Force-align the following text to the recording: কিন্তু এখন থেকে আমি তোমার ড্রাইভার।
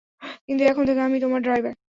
কিন্তু 0.47 0.63
এখন 0.65 0.83
থেকে 0.87 1.01
আমি 1.01 1.17
তোমার 1.19 1.41
ড্রাইভার। 1.41 1.73